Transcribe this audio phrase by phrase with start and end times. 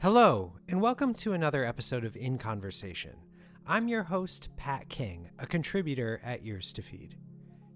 [0.00, 3.16] Hello, and welcome to another episode of In Conversation.
[3.66, 7.16] I'm your host, Pat King, a contributor at Ears to Feed.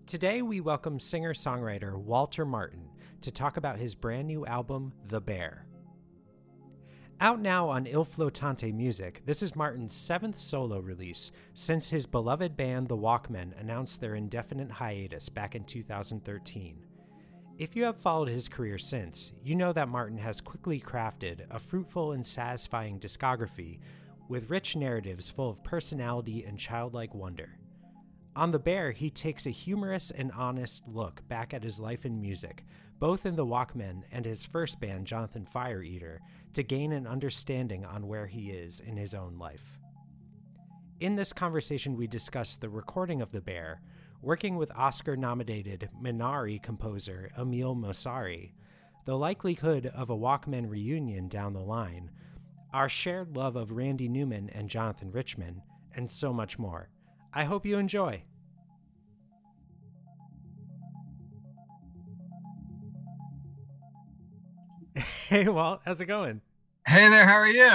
[0.06, 2.88] Today, we welcome singer songwriter Walter Martin
[3.22, 5.66] to talk about his brand new album, The Bear.
[7.20, 12.56] Out now on Ile Flottante Music, this is Martin's seventh solo release since his beloved
[12.56, 16.84] band The Walkmen announced their indefinite hiatus back in 2013.
[17.62, 21.60] If you have followed his career since, you know that Martin has quickly crafted a
[21.60, 23.78] fruitful and satisfying discography
[24.28, 27.50] with rich narratives full of personality and childlike wonder.
[28.34, 32.20] On The Bear, he takes a humorous and honest look back at his life in
[32.20, 32.64] music,
[32.98, 36.20] both in The Walkmen and his first band, Jonathan Fire Eater,
[36.54, 39.78] to gain an understanding on where he is in his own life.
[40.98, 43.80] In this conversation, we discuss the recording of The Bear,
[44.22, 48.52] working with Oscar nominated Minari composer Emil Mosseri,
[49.04, 52.08] the likelihood of a Walkmen reunion down the line,
[52.72, 55.62] our shared love of Randy Newman and Jonathan Richman,
[55.94, 56.88] and so much more.
[57.34, 58.22] I hope you enjoy.
[65.28, 66.42] Hey, Walt, how's it going?
[66.86, 67.70] Hey there, how are you?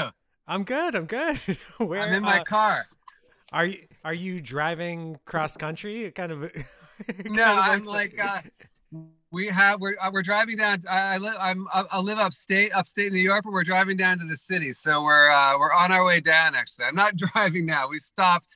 [0.47, 0.93] I'm good.
[0.93, 1.37] I'm good.
[1.77, 2.11] Where, are you?
[2.11, 2.85] I'm in my uh, car.
[3.51, 6.09] Are you are you driving cross country?
[6.11, 6.49] Kind of.
[6.53, 8.39] kind no, of I'm like uh,
[9.31, 10.79] we have we're uh, we're driving down.
[10.89, 14.37] I live I'm I live upstate upstate New York, but we're driving down to the
[14.37, 14.71] city.
[14.71, 16.55] So we're uh, we're on our way down.
[16.55, 17.89] Actually, I'm not driving now.
[17.89, 18.55] We stopped,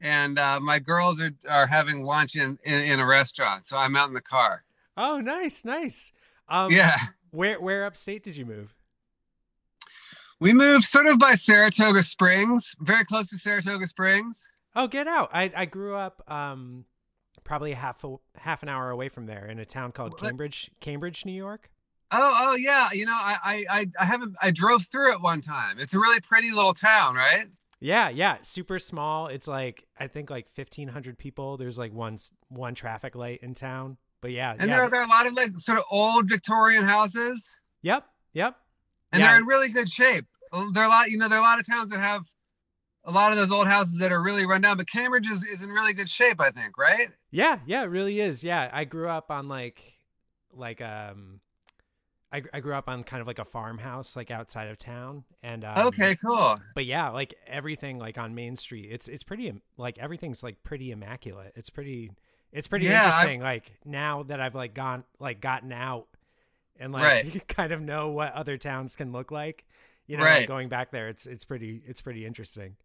[0.00, 3.66] and uh, my girls are are having lunch in, in in a restaurant.
[3.66, 4.62] So I'm out in the car.
[4.96, 6.12] Oh, nice, nice.
[6.48, 6.96] Um, yeah.
[7.32, 8.72] Where where upstate did you move?
[10.38, 14.51] We moved sort of by Saratoga Springs, very close to Saratoga Springs.
[14.74, 15.30] Oh, get out!
[15.32, 16.84] I I grew up um,
[17.44, 21.24] probably half a, half an hour away from there in a town called Cambridge, Cambridge,
[21.26, 21.70] New York.
[22.10, 22.88] Oh, oh yeah.
[22.92, 24.36] You know, I I I haven't.
[24.40, 25.78] I drove through it one time.
[25.78, 27.46] It's a really pretty little town, right?
[27.80, 29.26] Yeah, yeah, super small.
[29.26, 31.56] It's like I think like fifteen hundred people.
[31.56, 32.18] There's like one
[32.48, 33.96] one traffic light in town.
[34.20, 34.78] But yeah, and yeah.
[34.78, 37.56] there, there are a lot of like sort of old Victorian houses.
[37.82, 38.56] Yep, yep.
[39.10, 39.28] And yeah.
[39.28, 40.26] they're in really good shape
[40.72, 42.26] there are a lot, you know, there are a lot of towns that have
[43.04, 45.62] a lot of those old houses that are really run down, but Cambridge is, is
[45.62, 47.08] in really good shape, I think, right?
[47.30, 48.44] Yeah, yeah, it really is.
[48.44, 48.70] Yeah.
[48.72, 49.98] I grew up on like
[50.54, 51.40] like um
[52.30, 55.64] I, I grew up on kind of like a farmhouse like outside of town and
[55.64, 59.96] um, okay cool but yeah like everything like on main street it's it's pretty like
[59.96, 62.10] everything's like pretty immaculate it's pretty
[62.52, 66.08] it's pretty yeah, interesting I, like now that i've like gone like gotten out
[66.78, 67.48] and like right.
[67.48, 69.64] kind of know what other towns can look like
[70.06, 70.40] you know, right.
[70.40, 72.76] like going back there, it's it's pretty it's pretty interesting.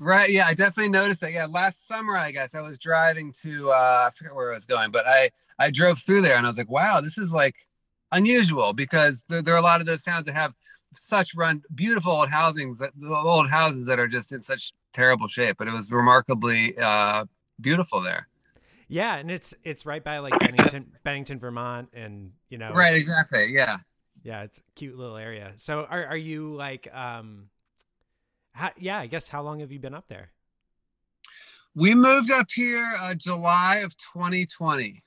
[0.00, 0.30] Right.
[0.30, 1.32] Yeah, I definitely noticed that.
[1.32, 4.66] Yeah, last summer, I guess I was driving to uh, I forget where I was
[4.66, 7.54] going, but I I drove through there and I was like, wow, this is like
[8.12, 10.52] unusual because there, there are a lot of those towns that have
[10.94, 12.76] such run beautiful old housing,
[13.08, 15.56] old houses that are just in such terrible shape.
[15.58, 17.26] But it was remarkably uh,
[17.60, 18.28] beautiful there.
[18.88, 22.72] Yeah, and it's it's right by like Bennington, Bennington, Vermont, and you know.
[22.72, 22.94] Right.
[22.94, 23.52] Exactly.
[23.52, 23.78] Yeah
[24.24, 27.44] yeah it's a cute little area so are, are you like um
[28.54, 30.30] how, yeah i guess how long have you been up there?
[31.76, 35.02] We moved up here uh, july of 2020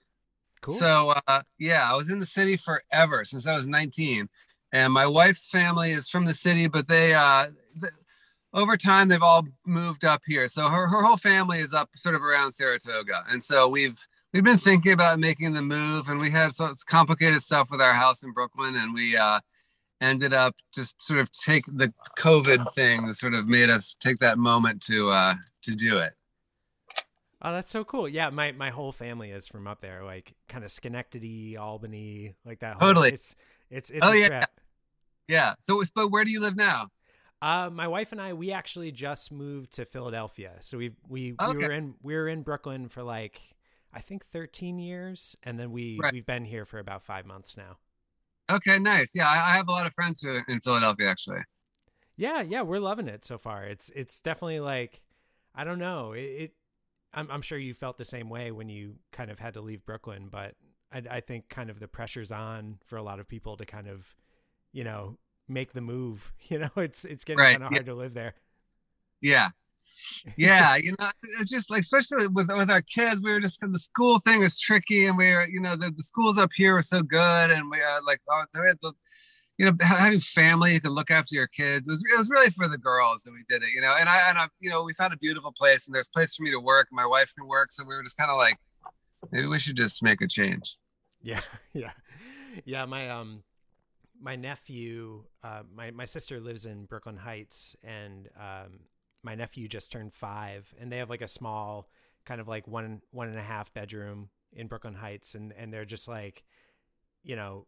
[0.62, 0.76] cool.
[0.76, 4.30] So uh, yeah i was in the city forever since i was 19
[4.74, 7.48] and my wife's family is from the city but they uh
[8.54, 10.48] over time they've all moved up here.
[10.48, 13.24] So her, her whole family is up sort of around saratoga.
[13.30, 13.98] And so we've
[14.34, 17.94] we've been thinking about making the move and we had some complicated stuff with our
[17.94, 19.40] house in Brooklyn and we uh,
[20.02, 24.20] ended up just sort of take the COVID thing that sort of made us take
[24.20, 26.14] that moment to uh, to do it.
[27.42, 28.10] Oh, that's so cool.
[28.10, 32.60] Yeah, my my whole family is from up there, like kind of Schenectady, Albany, like
[32.60, 32.78] that.
[32.78, 33.10] Whole, totally.
[33.10, 33.36] It's
[33.70, 34.50] it's it's oh yeah, trip.
[35.28, 35.54] yeah.
[35.60, 36.88] So, but where do you live now?
[37.40, 40.54] Uh, my wife and I, we actually just moved to Philadelphia.
[40.62, 41.58] So we we okay.
[41.58, 43.40] we were in we were in Brooklyn for like
[43.94, 46.12] I think 13 years, and then we right.
[46.12, 47.78] we've been here for about five months now.
[48.50, 49.12] Okay, nice.
[49.14, 51.42] Yeah, I, I have a lot of friends who in Philadelphia actually.
[52.16, 53.64] Yeah, yeah, we're loving it so far.
[53.66, 55.02] It's it's definitely like
[55.54, 56.14] I don't know.
[56.14, 56.54] It, it
[57.14, 59.86] I'm I'm sure you felt the same way when you kind of had to leave
[59.86, 60.56] Brooklyn, but
[60.92, 63.88] I, I think kind of the pressure's on for a lot of people to kind
[63.88, 64.16] of,
[64.72, 65.18] you know,
[65.48, 66.32] make the move.
[66.50, 67.54] You know, it's it's getting right.
[67.54, 67.92] kind of hard yeah.
[67.92, 68.34] to live there.
[69.20, 69.50] Yeah,
[70.38, 71.10] yeah, you know,
[71.40, 74.60] it's just like especially with with our kids, we were just the school thing is
[74.60, 77.70] tricky, and we are you know the, the schools up here are so good, and
[77.70, 78.94] we are like oh, the,
[79.58, 81.88] you know having family you can look after your kids.
[81.88, 83.96] It was, it was really for the girls that we did it, you know.
[83.98, 86.44] And I and I you know we found a beautiful place, and there's place for
[86.44, 88.58] me to work, my wife can work, so we were just kind of like
[89.32, 90.78] maybe we should just make a change.
[91.22, 91.42] Yeah,
[91.74, 91.92] yeah,
[92.66, 92.86] yeah.
[92.86, 93.44] My um
[94.22, 98.80] my nephew, uh, my my sister lives in Brooklyn Heights, and um,
[99.28, 101.90] my nephew just turned five, and they have like a small,
[102.24, 105.84] kind of like one one and a half bedroom in Brooklyn Heights, and and they're
[105.84, 106.46] just like,
[107.24, 107.68] you know,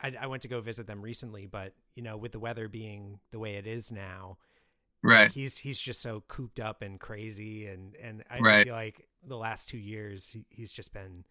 [0.00, 3.20] I, I went to go visit them recently, but you know, with the weather being
[3.30, 4.38] the way it is now,
[5.00, 5.30] right?
[5.30, 8.64] He's he's just so cooped up and crazy, and and I right.
[8.64, 11.24] feel like the last two years he, he's just been,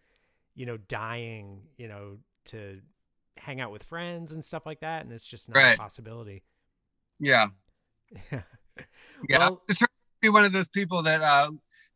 [0.55, 2.79] you know, dying, you know, to
[3.35, 5.75] hang out with friends and stuff like that, and it's just not right.
[5.75, 6.43] a possibility.
[7.19, 7.47] Yeah.
[8.31, 8.43] Yeah.
[9.29, 9.39] yeah.
[9.39, 9.81] Well, it's
[10.21, 11.51] be one of those people that uh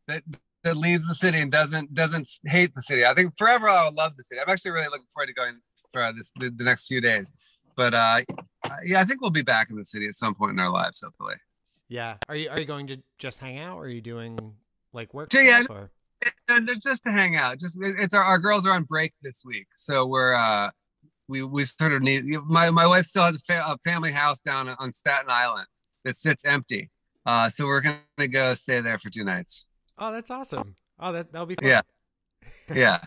[0.08, 0.24] that
[0.64, 3.06] that leaves the city and doesn't doesn't hate the city.
[3.06, 4.40] I think forever I will love the city.
[4.40, 5.60] I'm actually really looking forward to going
[5.92, 7.34] for this the, the, next few days.
[7.76, 8.22] But uh,
[8.86, 11.02] yeah, I think we'll be back in the city at some point in our lives,
[11.04, 11.36] hopefully.
[11.88, 12.18] Yeah.
[12.30, 14.38] Are you are you going to just hang out, or are you doing
[14.94, 15.34] like work?
[15.34, 15.90] Yeah, or?
[16.50, 17.60] And just to hang out.
[17.60, 20.70] Just it's our, our girls are on break this week, so we're uh
[21.28, 22.26] we we sort of need.
[22.46, 25.66] My my wife still has a, fa- a family house down on Staten Island
[26.04, 26.90] that sits empty.
[27.26, 29.66] Uh, so we're gonna go stay there for two nights.
[29.98, 30.76] Oh, that's awesome.
[31.00, 31.68] Oh, that that'll be fun.
[31.68, 31.82] Yeah.
[32.74, 33.00] Yeah.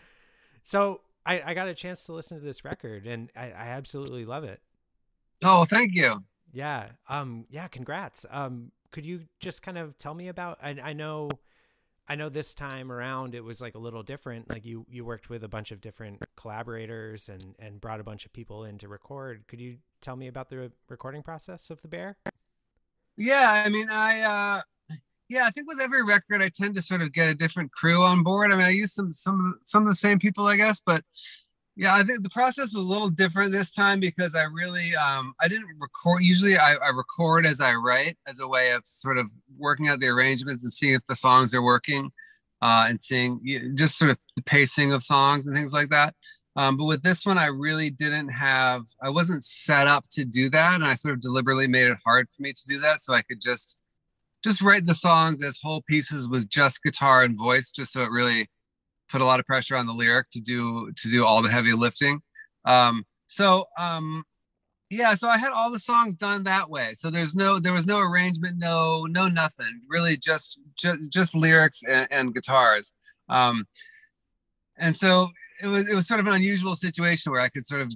[0.62, 4.24] so I, I got a chance to listen to this record and I, I absolutely
[4.24, 4.60] love it.
[5.42, 6.22] Oh, thank you.
[6.52, 6.88] Yeah.
[7.08, 8.26] Um, yeah, congrats.
[8.30, 11.30] Um, could you just kind of tell me about, I, I know,
[12.06, 14.50] I know this time around it was like a little different.
[14.50, 18.26] Like you, you worked with a bunch of different collaborators and, and brought a bunch
[18.26, 19.44] of people in to record.
[19.48, 22.18] Could you tell me about the recording process of the bear?
[23.16, 23.62] Yeah.
[23.64, 24.96] I mean, I, uh,
[25.28, 28.02] yeah, I think with every record, I tend to sort of get a different crew
[28.02, 28.52] on board.
[28.52, 31.02] I mean, I use some some some of the same people, I guess, but
[31.76, 35.34] yeah, I think the process was a little different this time because I really um,
[35.40, 36.22] I didn't record.
[36.22, 39.98] Usually, I, I record as I write as a way of sort of working out
[39.98, 42.10] the arrangements and seeing if the songs are working,
[42.62, 43.40] uh, and seeing
[43.74, 46.14] just sort of the pacing of songs and things like that.
[46.56, 48.82] Um, but with this one, I really didn't have.
[49.02, 52.28] I wasn't set up to do that, and I sort of deliberately made it hard
[52.30, 53.76] for me to do that so I could just
[54.44, 58.10] just write the songs as whole pieces with just guitar and voice, just so it
[58.10, 58.48] really
[59.08, 61.72] put a lot of pressure on the lyric to do to do all the heavy
[61.72, 62.20] lifting.
[62.64, 64.24] Um, so um,
[64.90, 66.92] yeah, so I had all the songs done that way.
[66.94, 69.80] So there's no there was no arrangement, no no nothing.
[69.88, 72.92] Really just just, just lyrics and, and guitars.
[73.28, 73.66] Um,
[74.76, 75.30] and so
[75.64, 77.92] it was it was sort of an unusual situation where I could sort of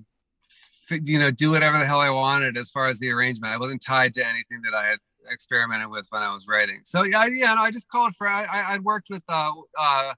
[0.90, 3.52] you know do whatever the hell I wanted as far as the arrangement.
[3.52, 4.98] I wasn't tied to anything that I had
[5.30, 6.80] experimented with when I was writing.
[6.84, 8.26] So yeah, yeah, no, I just called for.
[8.26, 10.14] I I worked with uh uh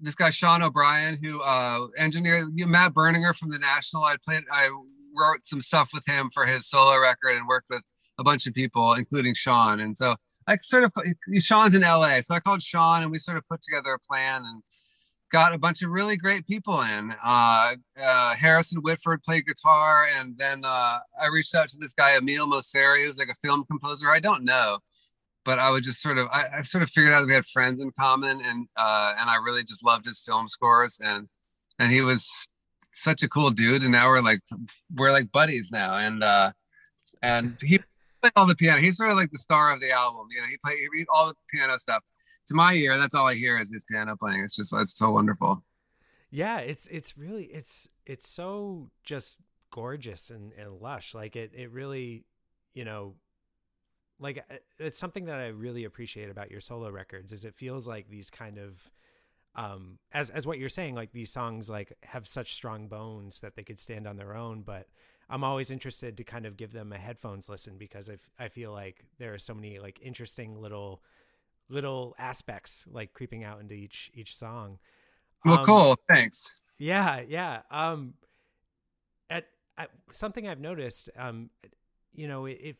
[0.00, 4.02] this guy Sean O'Brien who uh engineered Matt Berninger from the National.
[4.04, 4.68] I played I
[5.16, 7.82] wrote some stuff with him for his solo record and worked with
[8.18, 9.80] a bunch of people, including Sean.
[9.80, 10.16] And so
[10.48, 10.92] I sort of
[11.38, 14.42] Sean's in LA, so I called Sean and we sort of put together a plan
[14.44, 14.62] and
[15.30, 17.14] got a bunch of really great people in.
[17.24, 22.16] Uh, uh, Harrison Whitford played guitar, and then uh, I reached out to this guy
[22.16, 24.10] Emil Mosseri, who's like a film composer.
[24.10, 24.78] I don't know,
[25.44, 27.80] but I would just sort of I, I sort of figured out we had friends
[27.80, 31.28] in common, and uh, and I really just loved his film scores, and
[31.78, 32.48] and he was
[32.92, 33.82] such a cool dude.
[33.82, 34.40] And now we're like
[34.94, 36.52] we're like buddies now, and uh,
[37.22, 37.80] and he
[38.20, 38.80] played all the piano.
[38.80, 40.26] He's sort of like the star of the album.
[40.34, 42.02] You know, he played he all the piano stuff
[42.48, 44.40] to my ear, that's all I hear is this piano playing.
[44.40, 45.62] It's just it's so wonderful.
[46.30, 49.40] Yeah, it's it's really it's it's so just
[49.70, 51.14] gorgeous and, and lush.
[51.14, 52.24] Like it it really,
[52.74, 53.14] you know,
[54.18, 57.86] like uh, it's something that I really appreciate about your solo records is it feels
[57.86, 58.90] like these kind of
[59.54, 63.56] um as as what you're saying like these songs like have such strong bones that
[63.56, 64.88] they could stand on their own but
[65.30, 68.48] I'm always interested to kind of give them a headphones listen because I, f- I
[68.48, 71.02] feel like there are so many like interesting little
[71.68, 74.78] little aspects like creeping out into each each song.
[75.44, 75.96] Well, um, cool.
[76.08, 76.50] Thanks.
[76.78, 77.62] Yeah, yeah.
[77.70, 78.14] Um,
[79.30, 79.46] at,
[79.76, 81.50] at something I've noticed, um,
[82.14, 82.76] you know, if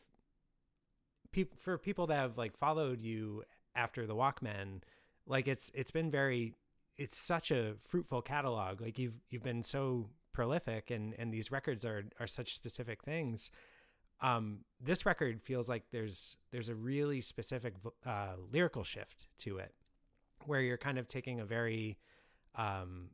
[1.31, 3.43] people for people that have like followed you
[3.75, 4.81] after the Walkmen,
[5.27, 6.53] like it's it's been very,
[6.97, 8.81] it's such a fruitful catalog.
[8.81, 13.51] Like you've you've been so prolific, and and these records are are such specific things
[14.21, 19.73] um, this record feels like there's there's a really specific uh, lyrical shift to it,
[20.45, 21.97] where you're kind of taking a very
[22.55, 23.09] um,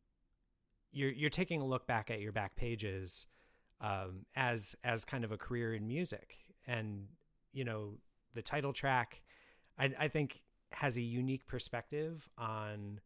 [0.92, 3.28] you're you're taking a look back at your back pages
[3.82, 6.36] um, as as kind of a career in music,
[6.66, 7.08] and
[7.54, 7.98] you know
[8.34, 9.22] the title track,
[9.78, 13.00] I, I think has a unique perspective on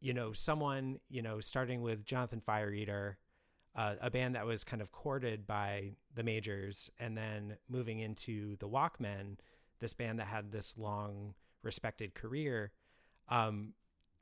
[0.00, 3.18] you know someone you know starting with Jonathan Fire Eater
[3.76, 8.56] uh, a band that was kind of courted by the majors and then moving into
[8.56, 9.36] the Walkmen,
[9.78, 12.72] this band that had this long respected career.
[13.28, 13.74] Um,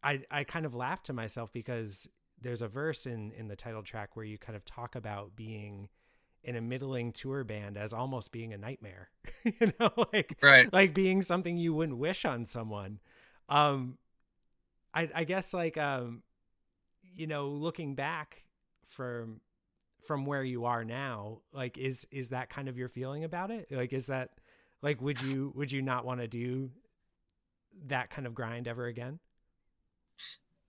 [0.03, 2.09] I, I kind of laughed to myself because
[2.41, 5.89] there's a verse in, in the title track where you kind of talk about being
[6.45, 9.11] in a middling tour band as almost being a nightmare
[9.45, 13.01] you know like right like being something you wouldn't wish on someone
[13.49, 13.99] um
[14.95, 16.23] i i guess like um
[17.03, 18.45] you know looking back
[18.89, 19.41] from
[20.07, 23.69] from where you are now like is is that kind of your feeling about it?
[23.71, 24.31] Like is that
[24.83, 26.71] like would you would you not want to do
[27.87, 29.19] that kind of grind ever again?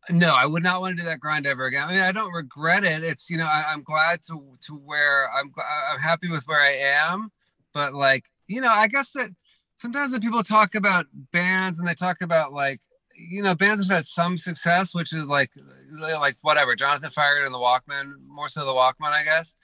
[0.09, 1.87] No i would not want to do that grind ever again.
[1.87, 3.03] I mean i don't regret it.
[3.03, 6.73] It's you know I, am glad to to where i'm i'm happy with where i
[6.73, 7.31] am
[7.73, 9.29] but like you know i guess that
[9.75, 12.81] sometimes when people talk about bands and they talk about like
[13.19, 15.51] you know bands have had some success which is like
[15.99, 19.55] like whatever jonathan fired and the Walkmen, more so the walkmen i guess.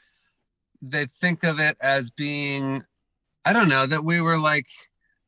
[0.82, 2.84] They think of it as being
[3.46, 4.68] i don't know that we were like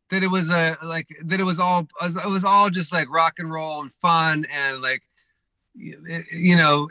[0.10, 3.36] that it was a like that it was all it was all just like rock
[3.39, 5.03] and roll and fun and like
[5.75, 6.89] you know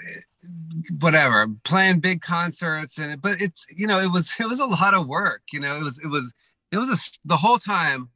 [1.01, 4.95] whatever playing big concerts and but it's you know it was it was a lot
[4.95, 6.33] of work you know it was it was
[6.73, 8.09] it was a the whole time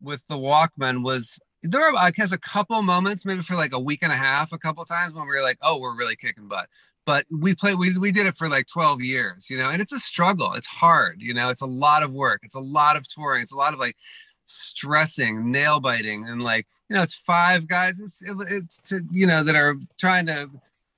[0.00, 1.38] with the walkmen was
[1.70, 4.58] there i guess a couple moments maybe for like a week and a half a
[4.58, 6.68] couple times when we were like oh we're really kicking butt.
[7.04, 9.92] But we played we, we did it for like 12 years you know and it's
[9.92, 10.54] a struggle.
[10.54, 12.40] It's hard you know it's a lot of work.
[12.42, 13.42] It's a lot of touring.
[13.42, 13.96] It's a lot of like
[14.44, 18.00] stressing nail biting and like you know it's five guys.
[18.00, 20.50] It's it's to, you know that are trying to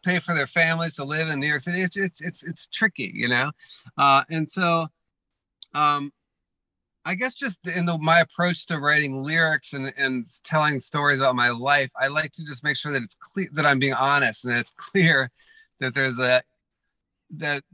[0.04, 1.82] pay for their families to live in new york city.
[1.82, 3.50] It's it's it's, it's tricky you know?
[3.96, 4.88] Uh and so
[5.74, 6.12] um
[7.08, 11.36] I guess just in the my approach to writing lyrics and, and telling stories about
[11.36, 14.44] my life, I like to just make sure that it's clear that I'm being honest
[14.44, 15.30] and that it's clear
[15.80, 16.42] that there's a
[17.36, 17.64] that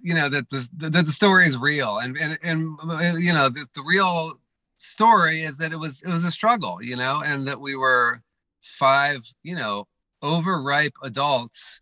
[0.00, 1.98] you know that the that the story is real.
[1.98, 2.78] And and, and
[3.22, 4.32] you know the, the real
[4.78, 8.20] story is that it was it was a struggle you know and that we were
[8.62, 9.86] five you know
[10.22, 11.80] overripe adults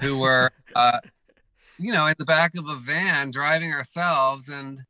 [0.00, 1.00] who were uh
[1.78, 4.84] you know in the back of a van driving ourselves and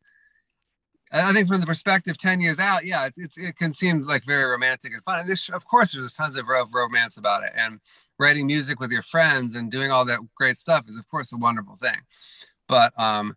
[1.12, 4.24] I think from the perspective 10 years out, yeah, it's, it's, it can seem like
[4.24, 5.20] very romantic and fun.
[5.20, 7.52] And this, of course, there's tons of romance about it.
[7.54, 7.80] And
[8.18, 11.36] writing music with your friends and doing all that great stuff is, of course, a
[11.36, 12.00] wonderful thing.
[12.66, 13.36] But, um,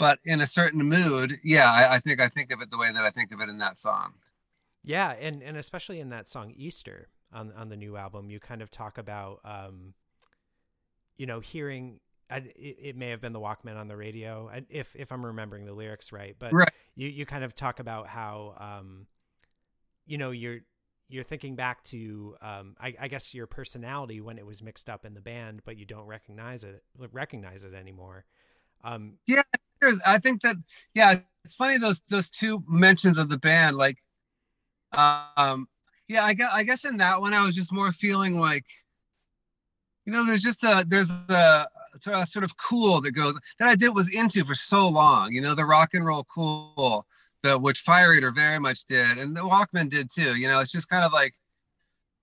[0.00, 2.90] but in a certain mood, yeah, I, I think I think of it the way
[2.90, 4.14] that I think of it in that song.
[4.82, 8.62] Yeah, and and especially in that song Easter on on the new album, you kind
[8.62, 9.92] of talk about, um,
[11.18, 14.94] you know, hearing I, it, it, may have been the Walkmen on the radio, if
[14.94, 16.36] if I'm remembering the lyrics right.
[16.38, 16.70] But right.
[16.94, 19.06] you you kind of talk about how um,
[20.06, 20.60] you know you're
[21.08, 25.04] you're thinking back to um, I, I, guess your personality when it was mixed up
[25.04, 28.24] in the band, but you don't recognize it recognize it anymore.
[28.84, 29.42] Um, yeah,
[30.06, 30.56] I think that
[30.94, 33.76] yeah, it's funny those those two mentions of the band.
[33.76, 33.98] Like,
[34.92, 35.68] um,
[36.08, 38.66] yeah, I guess I guess in that one I was just more feeling like,
[40.06, 41.66] you know, there's just a there's a
[42.00, 45.32] sort of sort of cool that goes that I did was into for so long.
[45.32, 47.06] You know, the rock and roll cool,
[47.42, 50.36] the which Fire Eater very much did, and the Walkmen did too.
[50.36, 51.34] You know, it's just kind of like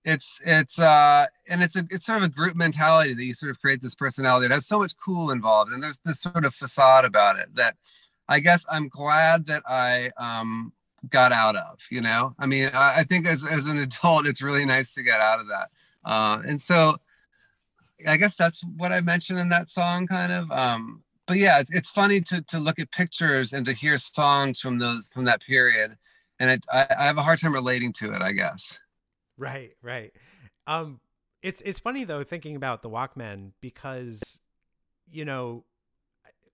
[0.04, 3.50] it's it's uh and it's a it's sort of a group mentality that you sort
[3.50, 4.46] of create this personality.
[4.46, 7.76] It has so much cool involved, and there's this sort of facade about it that
[8.28, 10.72] I guess I'm glad that I um
[11.08, 11.80] got out of.
[11.90, 15.02] You know, I mean, I, I think as as an adult, it's really nice to
[15.02, 15.68] get out of that.
[16.04, 16.98] Uh, and so
[18.06, 20.50] I guess that's what I mentioned in that song, kind of.
[20.50, 24.60] Um, but yeah, it's, it's funny to to look at pictures and to hear songs
[24.60, 25.96] from those from that period,
[26.38, 28.22] and it, I, I have a hard time relating to it.
[28.22, 28.80] I guess.
[29.36, 30.12] Right, right.
[30.66, 31.00] Um,
[31.42, 34.40] it's it's funny though thinking about the Walkmen because,
[35.10, 35.64] you know,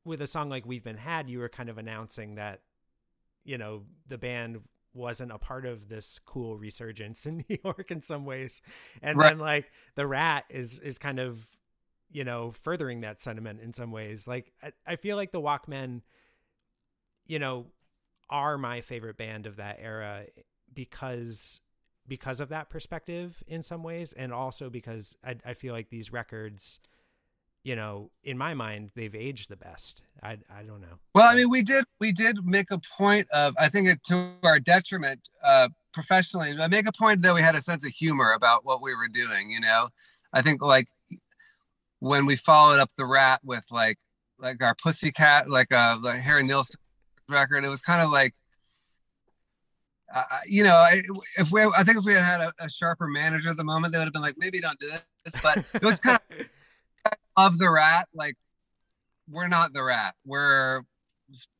[0.04, 2.60] with a song like "We've Been Had," you were kind of announcing that,
[3.44, 4.60] you know, the band
[4.94, 8.62] wasn't a part of this cool resurgence in New York in some ways.
[9.02, 9.30] And right.
[9.30, 11.46] then like the rat is is kind of
[12.10, 14.26] you know furthering that sentiment in some ways.
[14.26, 16.02] Like I, I feel like the Walkmen
[17.26, 17.66] you know
[18.30, 20.24] are my favorite band of that era
[20.72, 21.60] because
[22.06, 26.12] because of that perspective in some ways and also because I, I feel like these
[26.12, 26.80] records
[27.64, 30.02] you know, in my mind, they've aged the best.
[30.22, 30.98] I I don't know.
[31.14, 34.32] Well, I mean, we did we did make a point of I think it, to
[34.42, 36.54] our detriment uh, professionally.
[36.60, 39.08] I make a point that we had a sense of humor about what we were
[39.08, 39.50] doing.
[39.50, 39.88] You know,
[40.32, 40.88] I think like
[42.00, 43.98] when we followed up the rat with like
[44.38, 46.78] like our pussycat like uh like Harry Nilsson
[47.30, 48.34] record, it was kind of like.
[50.14, 50.86] Uh, you know,
[51.38, 53.92] if we, I think if we had had a, a, sharper manager at the moment,
[53.92, 54.88] they would have been like, maybe don't do
[55.24, 55.34] this.
[55.42, 56.46] But it was kind of
[57.36, 58.36] of the rat, like
[59.30, 60.14] we're not the rat.
[60.24, 60.82] We're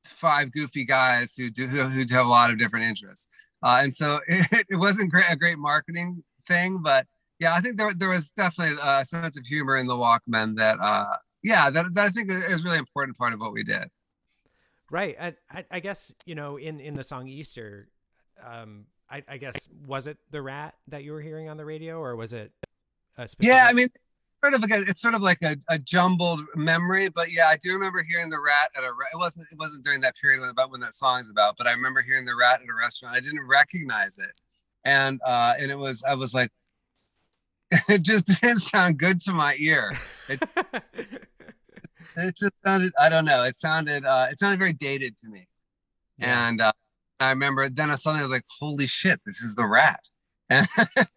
[0.05, 3.29] five goofy guys who do who, who have a lot of different interests.
[3.63, 7.07] Uh, and so it, it wasn't great, a great marketing thing, but
[7.39, 10.79] yeah, I think there, there was definitely a sense of humor in the Walkmen that,
[10.81, 13.89] uh, yeah, that, that I think is really important part of what we did.
[14.91, 15.17] Right.
[15.21, 17.89] I, I, I guess you know in in the song Easter,
[18.45, 21.99] um, I, I guess was it the rat that you were hearing on the radio,
[21.99, 22.53] or was it?
[23.41, 23.89] yeah, I mean,
[24.45, 27.57] sort of like a, it's sort of like a, a jumbled memory, but yeah, I
[27.57, 28.89] do remember hearing the rat at a.
[28.89, 32.03] It wasn't it wasn't during that period about when that song's about, but I remember
[32.03, 33.17] hearing the rat at a restaurant.
[33.17, 34.33] I didn't recognize it,
[34.85, 36.51] and uh, and it was I was like,
[37.89, 39.93] it just didn't sound good to my ear.
[40.29, 40.43] It,
[42.17, 43.45] it just sounded I don't know.
[43.45, 45.49] It sounded uh, it sounded very dated to me,
[46.19, 46.49] yeah.
[46.49, 46.73] and uh,
[47.19, 50.05] I remember then I suddenly was like, holy shit, this is the rat,
[50.51, 50.69] and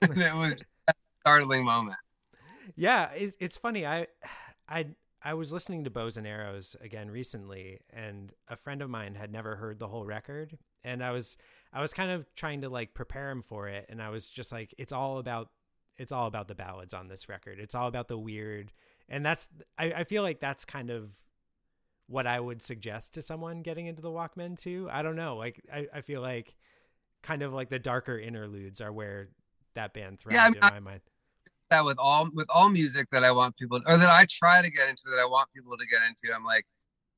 [0.02, 1.98] it was a startling moment.
[2.78, 3.86] Yeah, it, it's funny.
[3.86, 4.08] I
[4.70, 4.88] I
[5.22, 9.32] I was listening to Bows and Arrows again recently, and a friend of mine had
[9.32, 11.38] never heard the whole record, and I was
[11.74, 14.52] I was kind of trying to like prepare him for it, and I was just
[14.54, 15.50] like, it's all about
[15.98, 17.60] it's all about the ballads on this record.
[17.60, 18.72] It's all about the weird
[19.10, 21.10] and that's I, I feel like that's kind of
[22.08, 24.88] what I would suggest to someone getting into the Walkmen too.
[24.92, 25.36] I don't know.
[25.36, 26.56] Like I, I feel like
[27.24, 29.30] kind of like the darker interludes are where
[29.76, 31.02] that band thrived yeah, I mean, in my mind.
[31.70, 34.72] That with all with all music that I want people or that I try to
[34.72, 36.66] get into that I want people to get into, I'm like,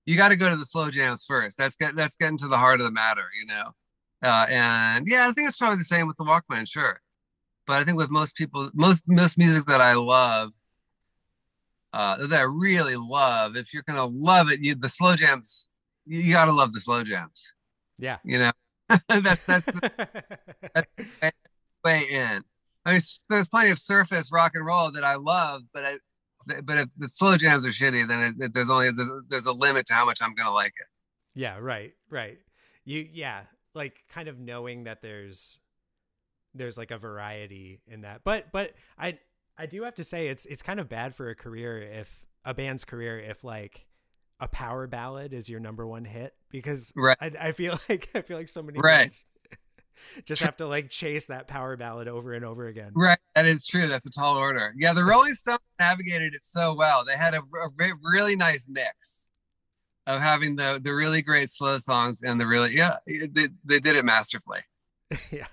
[0.05, 1.57] you got to go to the slow jams first.
[1.57, 3.75] That's get that's getting to the heart of the matter, you know.
[4.23, 6.99] Uh, and yeah, I think it's probably the same with the Walkmen, sure.
[7.67, 10.51] But I think with most people, most most music that I love,
[11.93, 13.55] uh, that I really love.
[13.55, 15.67] If you're gonna love it, you the slow jams,
[16.05, 17.53] you, you gotta love the slow jams.
[17.99, 18.51] Yeah, you know,
[19.09, 19.65] that's that's,
[20.73, 20.87] that's
[21.83, 22.43] way in.
[22.89, 25.97] I mean, there's plenty of surface rock and roll that I love, but I,
[26.63, 29.51] but if the slow jams are shitty, then it, it, there's only there's, there's a
[29.51, 30.87] limit to how much I'm gonna like it.
[31.35, 32.39] Yeah, right, right.
[32.85, 33.41] You yeah,
[33.75, 35.59] like kind of knowing that there's
[36.55, 38.21] there's like a variety in that.
[38.23, 39.19] But but I
[39.57, 42.53] I do have to say it's it's kind of bad for a career if a
[42.55, 43.85] band's career if like
[44.39, 47.17] a power ballad is your number one hit because right.
[47.21, 49.01] I, I feel like I feel like so many right.
[49.01, 49.25] bands
[50.25, 52.91] just have to like chase that power ballad over and over again.
[52.95, 53.87] Right, that is true.
[53.87, 54.73] That's a tall order.
[54.77, 57.05] Yeah, the Rolling Stones navigated it so well.
[57.05, 57.69] They had a, a
[58.01, 59.29] really nice mix
[60.07, 63.95] of having the the really great slow songs and the really yeah they, they did
[63.95, 64.61] it masterfully.
[65.31, 65.47] yeah.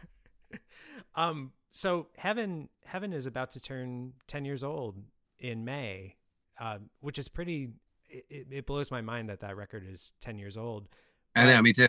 [1.14, 1.52] Um.
[1.70, 4.96] So heaven Heaven is about to turn 10 years old
[5.38, 6.16] in May,
[6.60, 7.70] uh, which is pretty.
[8.08, 10.86] It, it, blows my mind that that record is 10 years old.
[11.34, 11.88] I know, me too.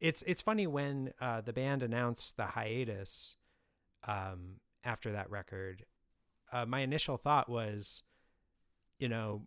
[0.00, 3.36] It's it's funny when uh, the band announced the hiatus
[4.06, 5.84] um, after that record.
[6.52, 8.02] Uh, my initial thought was,
[8.98, 9.42] you know,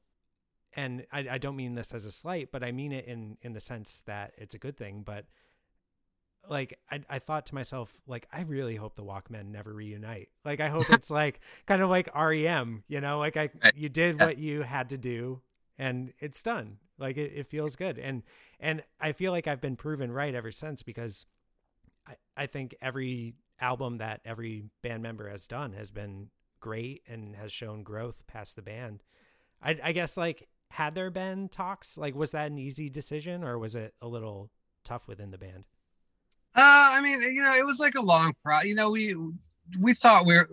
[0.75, 3.53] and I, I don't mean this as a slight, but I mean it in in
[3.53, 5.03] the sense that it's a good thing.
[5.05, 5.25] But
[6.49, 10.59] like I, I thought to myself like i really hope the walkmen never reunite like
[10.59, 14.37] i hope it's like kind of like rem you know like i you did what
[14.37, 15.41] you had to do
[15.77, 18.23] and it's done like it, it feels good and
[18.59, 21.25] and i feel like i've been proven right ever since because
[22.07, 26.27] i i think every album that every band member has done has been
[26.59, 29.03] great and has shown growth past the band
[29.61, 33.57] i i guess like had there been talks like was that an easy decision or
[33.57, 34.49] was it a little
[34.83, 35.65] tough within the band
[36.55, 38.61] uh, I mean, you know, it was like a long pro.
[38.61, 39.13] You know, we
[39.79, 40.49] we thought we were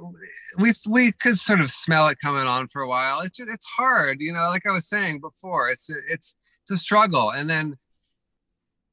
[0.59, 3.20] we we could sort of smell it coming on for a while.
[3.20, 4.46] It's just it's hard, you know.
[4.48, 7.31] Like I was saying before, it's it's it's a struggle.
[7.31, 7.77] And then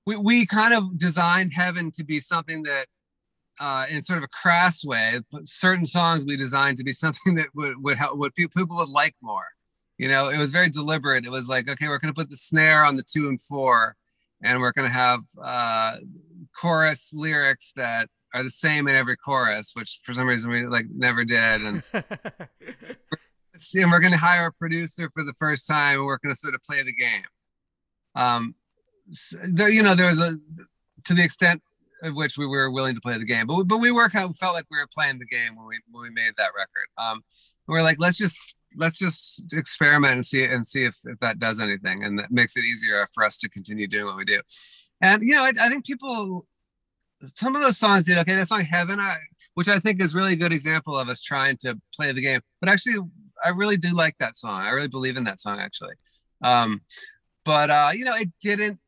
[0.06, 2.86] we we kind of designed Heaven to be something that,
[3.60, 7.36] uh, in sort of a crass way, but certain songs we designed to be something
[7.36, 9.48] that would would help what people would like more.
[9.98, 11.26] You know, it was very deliberate.
[11.26, 13.96] It was like, okay, we're going to put the snare on the two and four,
[14.44, 15.98] and we're going to have uh,
[16.60, 20.86] chorus lyrics that are the same in every chorus, which for some reason we like
[20.94, 21.62] never did.
[21.62, 26.34] And, and we're going to hire a producer for the first time, and we're going
[26.34, 27.24] to sort of play the game.
[28.16, 28.56] Um,
[29.12, 30.38] so there, you know, there was a
[31.06, 31.62] to the extent
[32.04, 34.30] of which we were willing to play the game, but we, but we were kind
[34.30, 36.88] of felt like we were playing the game when we when we made that record.
[36.98, 37.22] Um,
[37.68, 41.40] we we're like, let's just let's just experiment and see and see if, if that
[41.40, 44.42] does anything, and that makes it easier for us to continue doing what we do.
[45.02, 46.48] And you know, I, I think people,
[47.36, 48.36] some of those songs did okay.
[48.36, 49.18] That song "Heaven," I,
[49.54, 52.42] which I think is really a good example of us trying to play the game.
[52.60, 52.96] But actually,
[53.44, 54.62] I really do like that song.
[54.62, 55.94] I really believe in that song actually.
[56.44, 56.82] Um,
[57.46, 58.80] but uh, you know, it didn't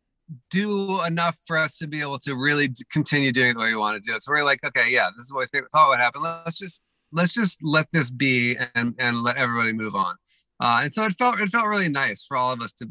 [0.50, 4.04] do enough for us to be able to really continue doing the way we want
[4.04, 4.24] to do it.
[4.24, 6.22] So we're like, okay, yeah, this is what we think, thought would happen.
[6.22, 10.16] Let's just let's just let this be and and let everybody move on.
[10.60, 12.90] Uh, and so it felt it felt really nice for all of us to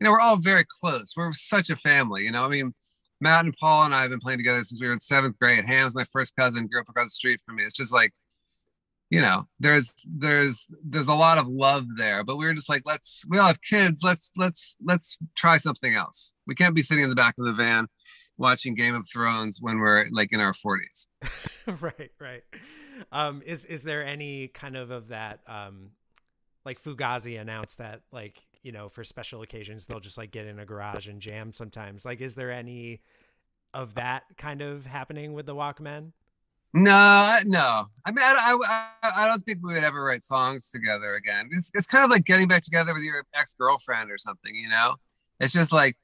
[0.00, 1.12] you know, we're all very close.
[1.16, 2.44] We're such a family, you know.
[2.44, 2.74] I mean,
[3.20, 5.64] Matt and Paul and I have been playing together since we were in seventh grade.
[5.64, 7.64] Ham's my first cousin, grew up across the street from me.
[7.64, 8.12] It's just like
[9.10, 12.82] you know there's there's there's a lot of love there but we were just like
[12.86, 17.04] let's we all have kids let's let's let's try something else we can't be sitting
[17.04, 17.88] in the back of the van
[18.38, 21.06] watching game of thrones when we're like in our 40s
[21.80, 22.44] right right
[23.12, 25.90] um is is there any kind of of that um
[26.64, 30.58] like fugazi announced that like you know for special occasions they'll just like get in
[30.58, 33.00] a garage and jam sometimes like is there any
[33.72, 36.12] of that kind of happening with the walkmen
[36.72, 37.86] no, no.
[38.06, 38.56] I mean, I,
[39.02, 41.48] I, I don't think we would ever write songs together again.
[41.50, 44.68] It's, it's kind of like getting back together with your ex girlfriend or something, you
[44.68, 44.94] know?
[45.40, 45.96] It's just like,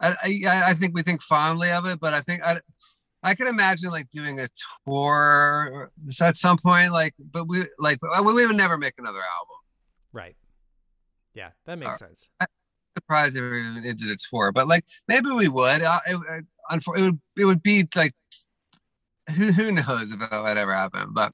[0.00, 2.58] I, I, I think we think fondly of it, but I think I,
[3.22, 4.48] I can imagine like doing a
[4.84, 5.88] tour
[6.20, 9.56] at some point, like, but we like, we would never make another album.
[10.12, 10.36] Right.
[11.36, 12.28] Yeah, that makes uh, sense.
[12.40, 12.46] I'm
[12.96, 15.82] surprised if we did a tour, but like maybe we would.
[15.82, 18.14] Uh, it, it, it would it would be like
[19.36, 21.32] who who knows about whatever happened, but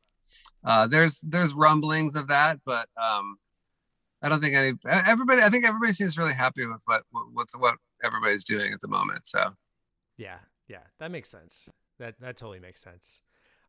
[0.65, 3.37] uh, there's there's rumblings of that, but um,
[4.23, 4.73] I don't think any
[5.07, 5.41] everybody.
[5.41, 9.27] I think everybody seems really happy with what what what everybody's doing at the moment.
[9.27, 9.53] So
[10.17, 10.39] yeah,
[10.69, 11.69] yeah, that makes sense.
[11.99, 13.23] That that totally makes sense.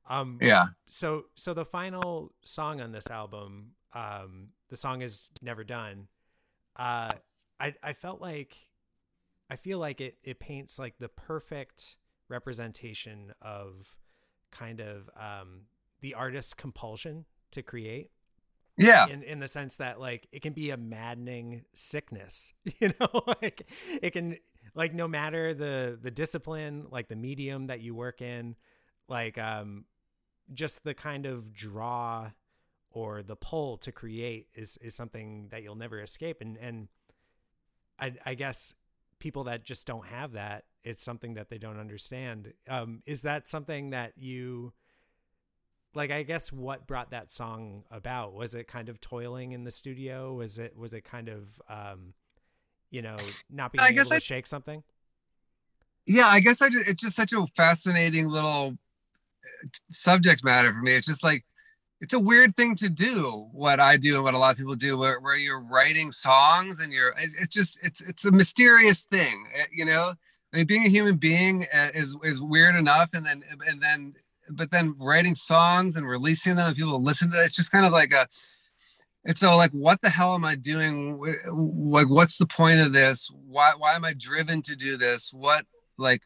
[0.10, 0.66] Um, yeah.
[0.88, 6.08] So so the final song on this album, um, the song is "Never Done."
[6.76, 7.12] Uh,
[7.60, 8.56] I I felt like
[9.50, 11.98] I feel like it it paints like the perfect
[12.30, 13.96] representation of
[14.52, 15.62] kind of um,
[16.02, 18.12] the artist's compulsion to create.
[18.78, 19.06] Yeah.
[19.08, 23.70] In in the sense that like it can be a maddening sickness, you know, like
[24.02, 24.38] it can
[24.74, 28.56] like no matter the the discipline, like the medium that you work in,
[29.08, 29.86] like um
[30.54, 32.32] just the kind of draw
[32.94, 36.88] or the pull to create is is something that you'll never escape and and
[38.00, 38.76] I I guess
[39.20, 42.54] people that just don't have that it's something that they don't understand.
[42.70, 44.74] Um, is that something that you
[45.96, 46.12] like?
[46.12, 50.34] I guess what brought that song about was it kind of toiling in the studio?
[50.34, 52.14] Was it was it kind of um,
[52.92, 53.16] you know
[53.50, 54.84] not being I able to I, shake something?
[56.06, 58.78] Yeah, I guess I just, it's just such a fascinating little
[59.46, 60.94] uh, subject matter for me.
[60.96, 61.46] It's just like
[62.04, 64.76] it's a weird thing to do what i do and what a lot of people
[64.76, 69.46] do where, where you're writing songs and you're it's, just it's it's a mysterious thing
[69.56, 70.14] eh, you know?
[70.54, 74.14] I mean, being a human being uh, is is weird enough, and then and then
[74.50, 77.86] but then writing songs and releasing them and people listen to it, it's just kind
[77.86, 78.28] of like a
[79.26, 81.18] it's so like what the hell am i doing?
[81.18, 83.32] Like what's the point of this?
[83.48, 85.34] Why why am i driven to do this?
[85.34, 85.66] What
[85.98, 86.24] like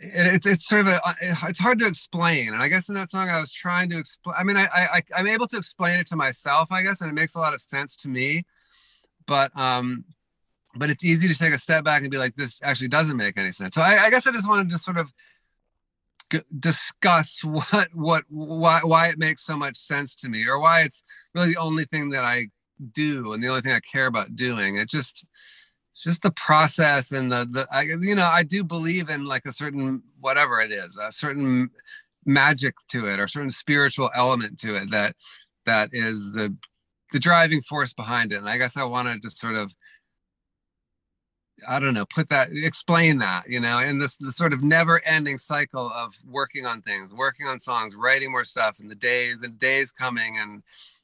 [0.00, 3.28] it's it's sort of a it's hard to explain and i guess in that song
[3.28, 6.16] i was trying to explain i mean I, I i'm able to explain it to
[6.16, 8.44] myself i guess and it makes a lot of sense to me
[9.26, 10.04] but um
[10.78, 13.38] but it's easy to take a step back and be like, this actually doesn't make
[13.38, 13.74] any sense.
[13.74, 15.12] So I, I guess I just wanted to sort of
[16.30, 20.82] g- discuss what, what, why, why it makes so much sense to me, or why
[20.82, 21.02] it's
[21.34, 22.48] really the only thing that I
[22.92, 24.76] do and the only thing I care about doing.
[24.76, 25.24] It just,
[25.98, 29.44] it's just the process and the, the, I, you know, I do believe in like
[29.46, 31.70] a certain whatever it is, a certain
[32.24, 35.16] magic to it, or certain spiritual element to it that,
[35.66, 36.56] that is the,
[37.10, 38.36] the driving force behind it.
[38.36, 39.74] And I guess I wanted to sort of
[41.66, 45.04] I don't know, put that, explain that, you know, and this the sort of never
[45.04, 49.34] ending cycle of working on things, working on songs, writing more stuff, and the day,
[49.34, 50.62] the days coming, and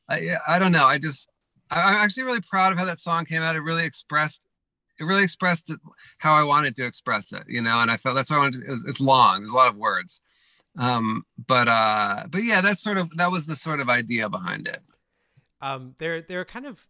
[0.08, 1.28] I, I don't know, I just,
[1.72, 3.56] I'm actually really proud of how that song came out.
[3.56, 4.42] It really expressed,
[4.98, 5.78] it really expressed it,
[6.18, 8.62] how I wanted to express it, you know, and I felt that's why I wanted
[8.62, 10.20] to, it's, it's long, there's a lot of words,
[10.78, 14.68] um, but uh, but yeah, that's sort of that was the sort of idea behind
[14.68, 14.80] it.
[15.60, 16.86] Um, there, there are kind of,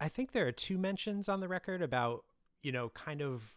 [0.00, 2.24] I think there are two mentions on the record about
[2.62, 3.54] you know, kind of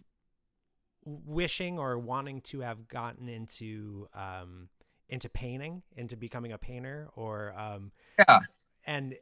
[1.05, 4.69] wishing or wanting to have gotten into um
[5.07, 8.39] into painting, into becoming a painter or um yeah.
[8.85, 9.15] And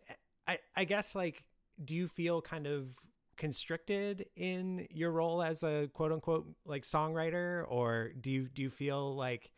[0.48, 1.44] I I guess like
[1.84, 2.96] do you feel kind of
[3.38, 7.66] constricted in your role as a quote unquote like songwriter?
[7.68, 9.52] Or do you do you feel like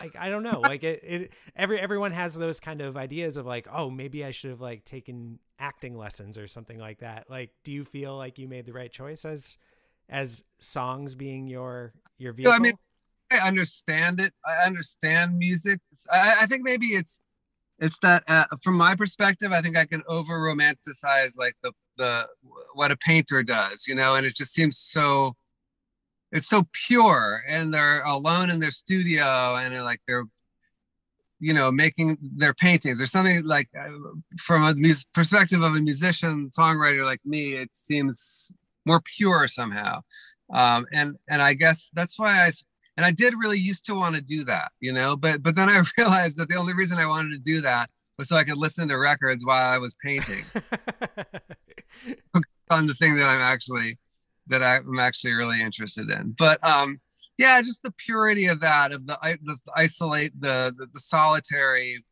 [0.00, 3.46] like I don't know like it, it every everyone has those kind of ideas of
[3.46, 7.30] like oh maybe I should have like taken acting lessons or something like that.
[7.30, 9.58] Like do you feel like you made the right choice as
[10.08, 12.74] as songs being your your vehicle i mean
[13.30, 14.32] i understand it.
[14.44, 15.80] I understand music.
[16.10, 17.20] I, I think maybe it's
[17.78, 22.26] it's that uh, from my perspective i think i can over romanticize like the the
[22.74, 25.34] what a painter does you know and it just seems so
[26.32, 30.26] it's so pure and they're alone in their studio and like they're
[31.38, 32.98] you know making their paintings.
[32.98, 33.90] There's something like uh,
[34.38, 38.52] from a mus- perspective of a musician songwriter like me it seems
[38.84, 40.00] more pure somehow.
[40.52, 42.50] Um, and and i guess that's why i
[42.96, 45.68] and I did really used to want to do that, you know, but but then
[45.68, 48.56] I realized that the only reason I wanted to do that was so I could
[48.56, 50.44] listen to records while I was painting
[52.70, 53.98] on the thing that I'm actually
[54.48, 56.34] that I'm actually really interested in.
[56.38, 57.00] But um
[57.38, 62.02] yeah, just the purity of that, of the, the isolate the, the, the solitary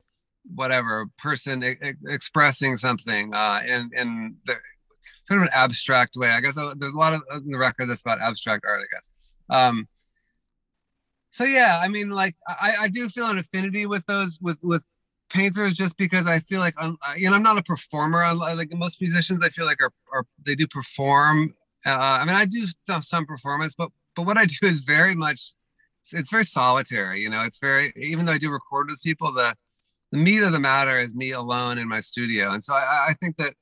[0.55, 1.62] whatever person
[2.07, 4.57] expressing something uh in in the
[5.25, 6.31] sort of an abstract way.
[6.31, 8.94] I guess uh, there's a lot of in the record that's about abstract art, I
[8.94, 9.11] guess.
[9.51, 9.88] Um,
[11.35, 14.83] so yeah i mean like i i do feel an affinity with those with with
[15.31, 18.23] painters just because i feel like I'm, you know i'm not a performer.
[18.23, 21.51] I, like most musicians i feel like are, are they do perform.
[21.85, 22.66] Uh, i mean i do
[23.03, 25.55] some performance but but what i do is very much
[26.12, 27.42] it's very solitary you know?
[27.44, 29.57] It's very even though i do record with people the
[30.12, 32.53] the meat of the matter is me alone in my studio.
[32.53, 33.55] And so i, I think that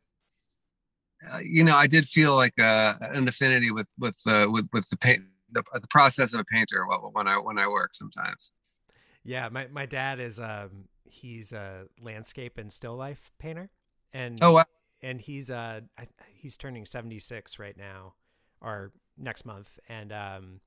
[1.32, 4.88] uh, you know i did feel like uh, an affinity with with uh, with with
[4.90, 8.52] the paint the, the process of a painter when I when I work sometimes.
[9.24, 13.70] Yeah, my my dad is um he's a landscape and still life painter,
[14.12, 14.64] and oh wow.
[15.00, 15.80] and he's uh
[16.34, 18.14] he's turning seventy six right now,
[18.60, 20.60] or next month, and um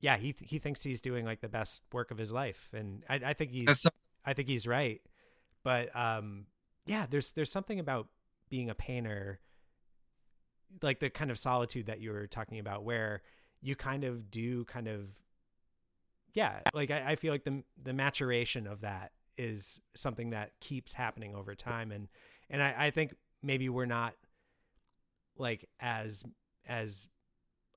[0.00, 3.20] yeah he he thinks he's doing like the best work of his life, and I
[3.26, 3.90] I think he's so-
[4.24, 5.00] I think he's right,
[5.62, 6.46] but um
[6.86, 8.08] yeah there's there's something about
[8.48, 9.40] being a painter
[10.82, 13.22] like the kind of solitude that you were talking about where
[13.66, 15.08] you kind of do kind of
[16.34, 20.94] yeah like I, I feel like the the maturation of that is something that keeps
[20.94, 22.08] happening over time and
[22.48, 24.14] and I, I think maybe we're not
[25.36, 26.24] like as
[26.68, 27.08] as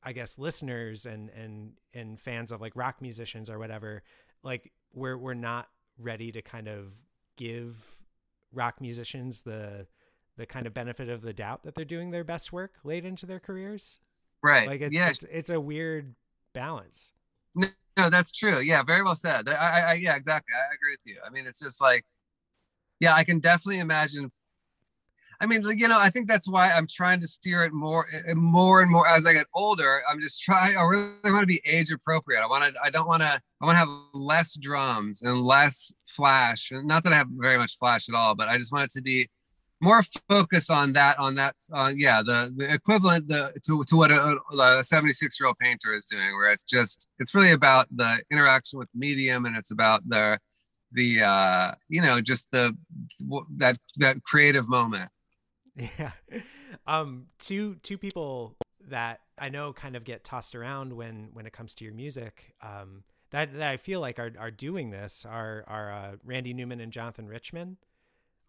[0.03, 4.03] I guess listeners and and and fans of like rock musicians or whatever,
[4.43, 6.93] like we're we're not ready to kind of
[7.35, 7.75] give
[8.53, 9.87] rock musicians the
[10.37, 13.25] the kind of benefit of the doubt that they're doing their best work late into
[13.25, 13.99] their careers.
[14.43, 14.67] Right.
[14.67, 15.09] Like it's, yeah.
[15.09, 16.15] it's, it's a weird
[16.53, 17.11] balance.
[17.55, 18.59] No, no, that's true.
[18.59, 19.49] Yeah, very well said.
[19.49, 20.53] I, I, yeah, exactly.
[20.53, 21.17] I agree with you.
[21.25, 22.05] I mean, it's just like,
[22.99, 24.31] yeah, I can definitely imagine.
[25.41, 28.33] I mean, you know, I think that's why I'm trying to steer it more, eh,
[28.33, 30.01] more and more as I get older.
[30.07, 30.75] I'm just trying.
[30.75, 32.41] I really want to be age appropriate.
[32.41, 32.79] I want to.
[32.83, 33.41] I don't want to.
[33.61, 36.71] I want to have less drums and less flash.
[36.73, 39.01] Not that I have very much flash at all, but I just want it to
[39.01, 39.29] be
[39.81, 44.11] more focus on that on that uh, yeah the the equivalent the to, to what
[44.11, 48.21] a, a 76 year old painter is doing where it's just it's really about the
[48.31, 50.37] interaction with medium and it's about the
[50.91, 52.75] the uh you know just the
[53.57, 55.09] that that creative moment.
[55.97, 56.11] Yeah.
[56.85, 58.57] Um two two people
[58.89, 62.53] that i know kind of get tossed around when when it comes to your music
[62.61, 66.79] um that, that i feel like are, are doing this are are uh, randy newman
[66.81, 67.77] and jonathan richman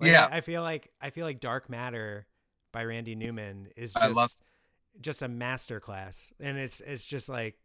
[0.00, 2.26] like, yeah, I, feel like I feel like Dark Matter
[2.72, 4.34] by Randy Newman is just love-
[5.00, 7.58] just a masterclass, and it's it's just like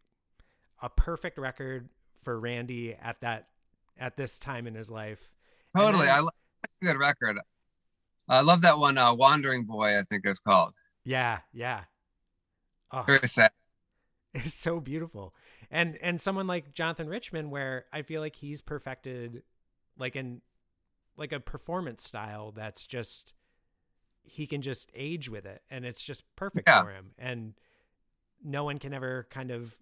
[0.82, 1.90] a perfect record
[2.24, 3.48] for Randy at that
[3.98, 5.32] at this time in his life.
[5.76, 7.38] Totally, then, I love a good record.
[8.28, 10.74] I love that one, uh, "Wandering Boy." I think it's called.
[11.04, 11.82] Yeah, yeah.
[12.92, 13.52] Oh, Very sad.
[14.34, 15.34] It's so beautiful,
[15.72, 19.44] and and someone like Jonathan Richman, where I feel like he's perfected,
[19.98, 20.42] like an
[21.18, 23.34] like a performance style that's just
[24.24, 26.84] he can just age with it and it's just perfect yeah.
[26.84, 27.12] for him.
[27.18, 27.54] And
[28.44, 29.78] no one can ever kind of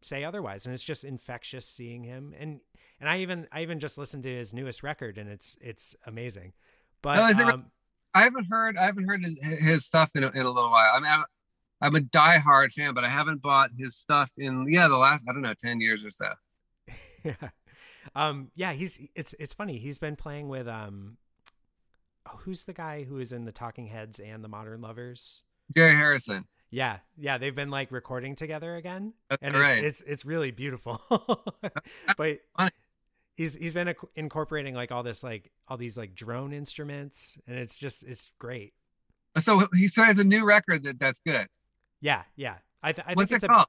[0.00, 0.66] say otherwise.
[0.66, 2.34] And it's just infectious seeing him.
[2.38, 2.60] And
[3.00, 6.52] and I even I even just listened to his newest record and it's it's amazing.
[7.02, 7.66] But no, um,
[8.14, 10.92] I haven't heard I haven't heard his, his stuff in a, in a little while.
[10.94, 11.24] I mean I'm,
[11.80, 15.32] I'm a diehard fan but I haven't bought his stuff in yeah the last I
[15.32, 16.28] don't know 10 years or so.
[17.24, 17.50] Yeah
[18.14, 19.78] um, yeah, he's it's it's funny.
[19.78, 21.16] He's been playing with um,
[22.26, 25.44] oh, who's the guy who is in the Talking Heads and the Modern Lovers?
[25.76, 26.46] Jerry Harrison.
[26.70, 29.82] Yeah, yeah, they've been like recording together again, That's and right.
[29.82, 31.00] it's, it's, it's really beautiful.
[32.18, 32.40] but
[33.36, 37.78] he's he's been incorporating like all this like all these like drone instruments, and it's
[37.78, 38.74] just it's great.
[39.38, 41.48] So he so has a new record that that's good.
[42.00, 42.56] Yeah, yeah.
[42.82, 43.66] I, th- I What's think it called?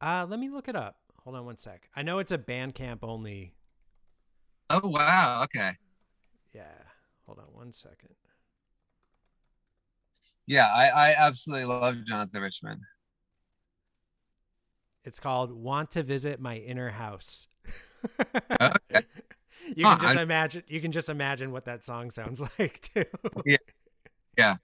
[0.00, 0.96] A, uh, let me look it up.
[1.24, 1.88] Hold on one sec.
[1.94, 3.52] I know it's a Bandcamp only
[4.70, 5.42] Oh wow.
[5.44, 5.72] Okay.
[6.54, 6.62] Yeah.
[7.26, 8.14] Hold on one second.
[10.46, 12.80] Yeah, I, I absolutely love Jonathan Richman.
[15.04, 17.48] It's called "Want to Visit My Inner House."
[18.60, 19.06] okay.
[19.76, 20.22] You huh, can just I...
[20.22, 20.62] imagine.
[20.66, 23.04] You can just imagine what that song sounds like too.
[23.44, 23.56] yeah.
[24.36, 24.56] Yeah.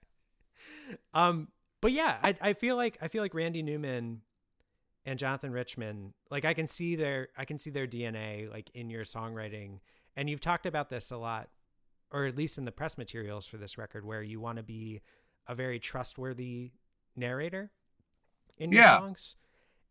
[1.13, 1.49] Um.
[1.81, 4.21] But yeah, I I feel like I feel like Randy Newman
[5.05, 6.13] and Jonathan Richman.
[6.29, 9.79] Like I can see their I can see their DNA like in your songwriting
[10.17, 11.47] and you've talked about this a lot
[12.11, 15.01] or at least in the press materials for this record where you want to be
[15.47, 16.71] a very trustworthy
[17.15, 17.71] narrator
[18.57, 18.97] in your yeah.
[18.97, 19.35] songs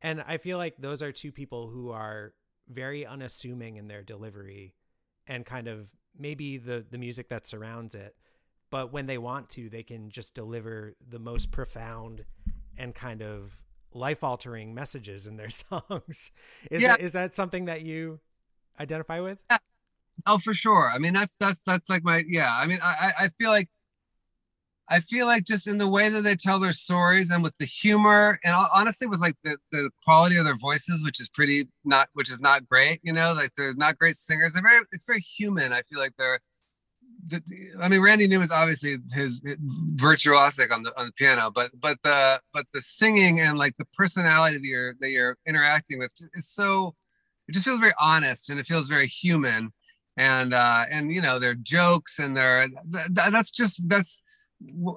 [0.03, 2.35] and i feel like those are two people who are
[2.69, 4.75] very unassuming in their delivery
[5.27, 8.17] and kind of maybe the the music that surrounds it
[8.71, 12.25] but when they want to they can just deliver the most profound
[12.77, 13.63] and kind of
[13.93, 16.31] life altering messages in their songs
[16.71, 16.89] is yeah.
[16.89, 18.21] that is that something that you
[18.81, 19.59] identify with yeah.
[20.25, 23.29] Oh for sure i mean that's that's that's like my yeah i mean i i
[23.39, 23.69] feel like
[24.89, 27.65] I feel like just in the way that they tell their stories and with the
[27.65, 32.09] humor and honestly with like the, the quality of their voices, which is pretty not,
[32.13, 34.53] which is not great, you know, like they're not great singers.
[34.53, 35.73] They're very, it's very human.
[35.73, 36.41] I feel like they're,
[37.27, 37.43] the,
[37.81, 39.57] I mean, Randy Newman's obviously his, his
[39.97, 43.87] virtuosic on the on the piano, but but the but the singing and like the
[43.95, 46.95] personality that you're that you're interacting with is so
[47.49, 49.73] it just feels very honest and it feels very human
[50.17, 54.23] and uh and you know their jokes and their that, that's just that's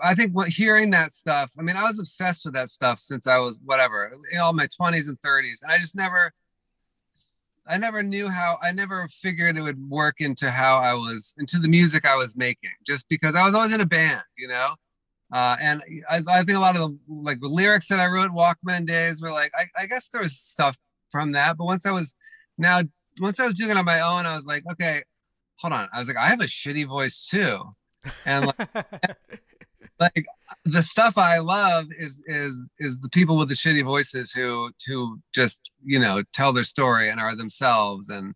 [0.01, 3.27] I think what hearing that stuff, I mean, I was obsessed with that stuff since
[3.27, 5.61] I was whatever, in all my 20s and 30s.
[5.61, 6.31] And I just never,
[7.67, 11.59] I never knew how, I never figured it would work into how I was, into
[11.59, 14.69] the music I was making, just because I was always in a band, you know?
[15.31, 18.31] Uh, and I, I think a lot of the like the lyrics that I wrote
[18.31, 20.75] Walkmen days were like, I, I guess there was stuff
[21.11, 21.57] from that.
[21.57, 22.15] But once I was
[22.57, 22.81] now,
[23.19, 25.03] once I was doing it on my own, I was like, okay,
[25.57, 25.87] hold on.
[25.93, 27.61] I was like, I have a shitty voice too.
[28.25, 28.69] And like,
[29.99, 30.25] like
[30.65, 35.19] the stuff I love is is is the people with the shitty voices who who
[35.33, 38.33] just you know tell their story and are themselves and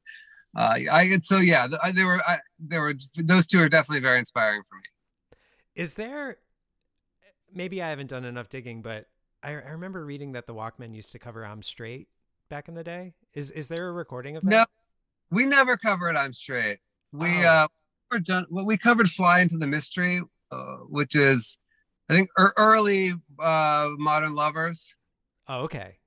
[0.57, 4.63] uh, I so yeah they were I, they were those two are definitely very inspiring
[4.63, 5.37] for me.
[5.75, 6.37] Is there
[7.53, 9.07] maybe I haven't done enough digging, but
[9.41, 12.07] I, I remember reading that the Walkmen used to cover "I'm Straight"
[12.53, 13.13] back in the day.
[13.33, 14.49] Is is there a recording of that?
[14.49, 14.65] No,
[15.31, 16.77] we never covered "I'm Straight."
[17.11, 17.67] We oh.
[18.11, 21.57] uh, done well, we covered "Fly into the Mystery," Uh, which is
[22.09, 24.93] I think er- early uh, Modern Lovers.
[25.47, 25.97] Oh, okay.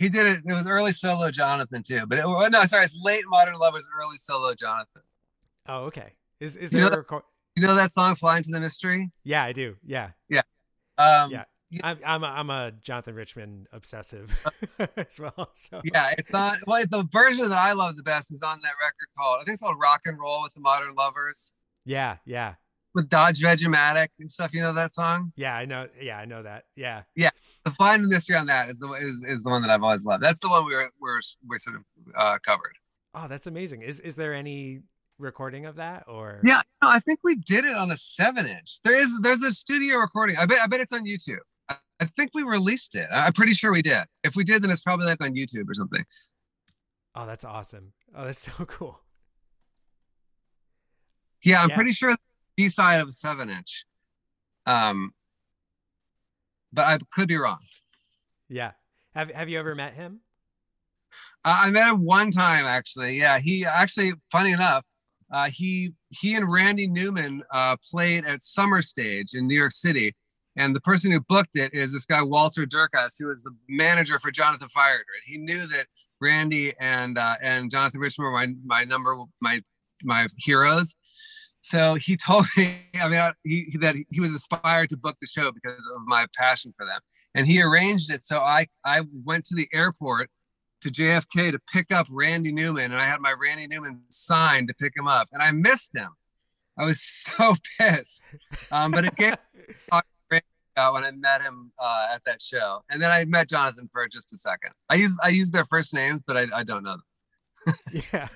[0.00, 0.42] He did it.
[0.44, 4.18] It was early solo Jonathan too, but it, no, sorry, it's late Modern Lovers, early
[4.18, 5.02] solo Jonathan.
[5.68, 6.14] Oh, okay.
[6.40, 7.22] Is is there you know, record-
[7.54, 9.12] you know that song "Fly into the Mystery"?
[9.22, 9.76] Yeah, I do.
[9.84, 10.10] Yeah.
[10.28, 10.42] Yeah.
[10.98, 11.44] Um, yeah.
[11.82, 14.32] I'm I'm a, I'm a Jonathan Richman obsessive
[14.96, 15.50] as well.
[15.54, 16.58] So yeah, it's on.
[16.66, 19.54] Well, the version that I love the best is on that record called I think
[19.54, 21.52] it's called Rock and Roll with the Modern Lovers.
[21.84, 22.54] Yeah, yeah
[22.94, 24.52] with Dodge Veg-O-Matic and stuff.
[24.52, 25.32] You know that song?
[25.36, 25.88] Yeah, I know.
[26.00, 26.64] Yeah, I know that.
[26.76, 27.02] Yeah.
[27.14, 27.30] Yeah.
[27.64, 30.22] The Flying Mystery on that is the is, is the one that I've always loved.
[30.22, 31.82] That's the one we were we're we're sort of
[32.16, 32.76] uh, covered.
[33.14, 33.82] Oh, that's amazing.
[33.82, 34.80] Is is there any
[35.18, 36.40] recording of that or?
[36.42, 38.80] Yeah, no, I think we did it on a seven inch.
[38.82, 40.36] There is there's a studio recording.
[40.36, 41.38] I bet I bet it's on YouTube.
[42.00, 43.08] I, think we released it.
[43.12, 44.04] I'm pretty sure we did.
[44.24, 46.04] If we did, then it's probably like on YouTube or something.
[47.14, 47.92] Oh, that's awesome.
[48.14, 49.00] Oh, that's so cool.
[51.44, 51.74] Yeah, I'm yeah.
[51.74, 52.14] pretty sure
[52.56, 53.84] B side of a seven inch.
[54.66, 55.12] Um,
[56.72, 57.58] but I could be wrong.
[58.48, 58.72] Yeah.
[59.14, 60.20] Have Have you ever met him?
[61.44, 63.18] Uh, I met him one time actually.
[63.18, 64.84] Yeah, he actually, funny enough,
[65.32, 70.14] uh, he he and Randy Newman uh, played at Summer Stage in New York City,
[70.56, 74.18] and the person who booked it is this guy Walter Durkas, who was the manager
[74.18, 75.04] for Jonathan Fire*Eater.
[75.24, 75.86] He knew that
[76.20, 79.60] Randy and uh, and Jonathan Richman were my my number my
[80.02, 80.96] my heroes,
[81.60, 85.52] so he told me, I mean, he, that he was inspired to book the show
[85.52, 87.00] because of my passion for them.
[87.34, 88.24] And he arranged it.
[88.24, 90.28] So I, I went to the airport
[90.80, 92.90] to JFK to pick up Randy Newman.
[92.90, 95.28] And I had my Randy Newman sign to pick him up.
[95.32, 96.08] And I missed him.
[96.78, 98.30] I was so pissed.
[98.72, 99.36] Um, but again,
[100.92, 102.82] when I met him uh, at that show.
[102.90, 104.70] And then I met Jonathan for just a second.
[104.88, 106.96] I use I use their first names, but I, I don't know
[107.66, 107.74] them.
[108.12, 108.28] yeah.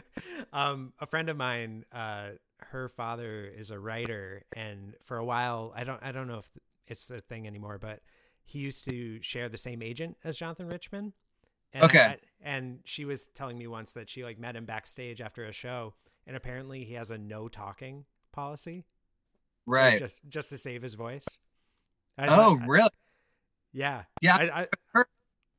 [0.52, 2.30] um, a friend of mine uh,
[2.60, 6.50] her father is a writer and for a while i don't i don't know if
[6.86, 8.00] it's a thing anymore but
[8.44, 11.12] he used to share the same agent as jonathan richman
[11.72, 15.20] and okay I, and she was telling me once that she like met him backstage
[15.20, 15.94] after a show
[16.26, 18.84] and apparently he has a no talking policy
[19.66, 21.26] right just just to save his voice
[22.18, 22.88] I, oh I, really
[23.72, 25.06] yeah yeah I, have heard,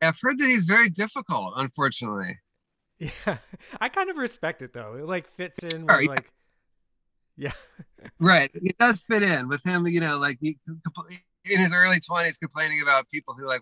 [0.02, 2.40] I've heard that he's very difficult unfortunately
[2.98, 3.38] yeah
[3.80, 6.32] i kind of respect it though it like fits in with, like
[7.40, 7.54] yeah.
[8.20, 8.52] right.
[8.54, 10.60] It does fit in with him, you know, like he,
[11.46, 13.62] in his early 20s complaining about people who like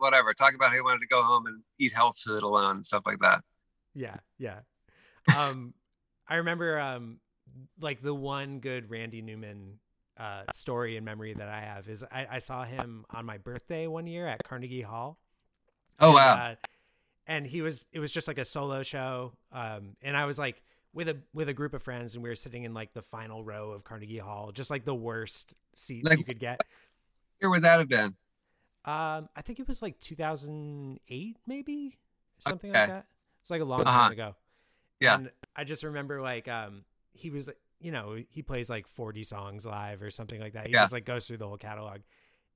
[0.00, 2.84] whatever, talking about how he wanted to go home and eat health food alone and
[2.84, 3.42] stuff like that.
[3.94, 4.16] Yeah.
[4.38, 4.58] Yeah.
[5.38, 5.72] Um
[6.28, 7.20] I remember um
[7.80, 9.78] like the one good Randy Newman
[10.18, 13.86] uh story and memory that I have is I, I saw him on my birthday
[13.86, 15.18] one year at Carnegie Hall.
[16.00, 16.34] Oh and, wow.
[16.34, 16.54] Uh,
[17.26, 19.32] and he was it was just like a solo show.
[19.52, 22.36] Um and I was like with a with a group of friends and we were
[22.36, 26.18] sitting in like the final row of Carnegie Hall, just like the worst seats like,
[26.18, 26.60] you could get.
[27.40, 28.14] Where would that have been?
[28.84, 31.98] Um, I think it was like 2008, maybe
[32.40, 32.80] something okay.
[32.80, 33.06] like that.
[33.42, 33.98] was like a long uh-huh.
[33.98, 34.34] time ago.
[35.00, 35.16] Yeah.
[35.16, 37.48] And I just remember like um he was
[37.82, 40.66] you know, he plays like 40 songs live or something like that.
[40.66, 40.80] He yeah.
[40.80, 42.00] just like goes through the whole catalog.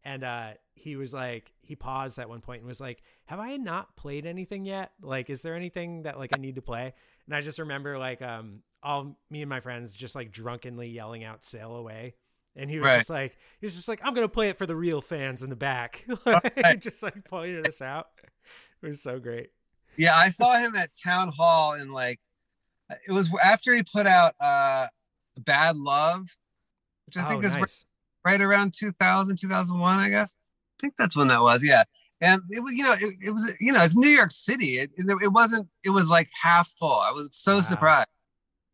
[0.04, 3.56] And uh he was like he paused at one point and was like, "Have I
[3.56, 4.92] not played anything yet?
[5.02, 6.94] Like is there anything that like I need to play?"
[7.26, 11.24] And I just remember like um all me and my friends just like drunkenly yelling
[11.24, 12.14] out "Sail Away."
[12.54, 12.96] And he was right.
[12.98, 15.50] just like, he was just like, I'm gonna play it for the real fans in
[15.50, 16.06] the back.
[16.24, 18.06] like, just like pointed us out.
[18.82, 19.50] It was so great.
[19.96, 22.20] Yeah, I saw him at town hall in like
[22.90, 24.86] it was after he put out uh
[25.38, 26.26] Bad Love,
[27.06, 27.84] which I think oh, is nice.
[28.24, 30.36] right, around 2000, 2001, I guess.
[30.78, 31.64] I think that's when that was.
[31.64, 31.84] Yeah.
[32.20, 34.78] And it was, you know, it, it was, you know, it's New York City.
[34.78, 36.98] It, it, it wasn't, it was like half full.
[36.98, 37.60] I was so wow.
[37.60, 38.08] surprised.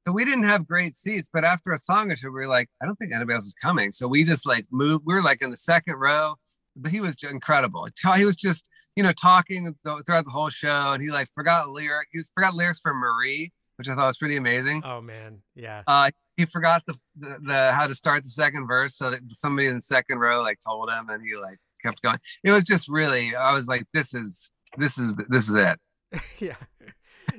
[0.07, 2.69] So we didn't have great seats, but after a song or two, we were like,
[2.83, 3.93] I don't think anybody else is coming.
[3.93, 5.05] So we just like moved.
[5.07, 6.35] We were like in the second row,
[6.75, 7.87] but he was incredible.
[8.17, 12.09] He was just, you know, talking throughout the whole show, and he like forgot lyric.
[12.13, 13.53] He forgot lyrics for Marie,
[13.83, 14.81] which I thought was pretty amazing.
[14.85, 15.83] Oh man, yeah.
[15.89, 19.67] Uh, he forgot the, the, the how to start the second verse, so that somebody
[19.67, 22.19] in the second row like told him, and he like kept going.
[22.45, 23.35] It was just really.
[23.35, 25.81] I was like, this is this is this is it.
[26.39, 26.55] yeah.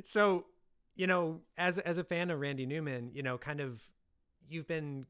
[0.03, 0.43] So
[0.97, 3.81] you know, as as a fan of Randy Newman, you know, kind of
[4.49, 5.05] you've been